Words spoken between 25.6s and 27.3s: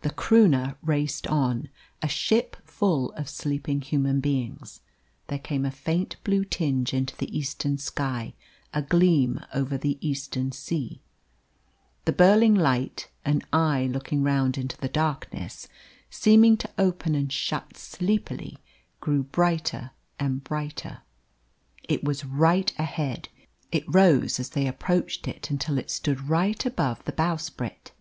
it stood right above the